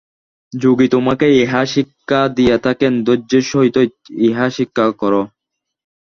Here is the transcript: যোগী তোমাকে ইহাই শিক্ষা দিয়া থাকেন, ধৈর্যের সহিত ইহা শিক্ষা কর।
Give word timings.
যোগী 0.53 0.87
তোমাকে 0.87 1.25
ইহাই 1.41 1.67
শিক্ষা 1.67 2.19
দিয়া 2.37 2.57
থাকেন, 2.57 2.93
ধৈর্যের 3.05 3.43
সহিত 3.51 3.75
ইহা 4.21 4.47
শিক্ষা 4.57 4.85
কর। 5.01 5.13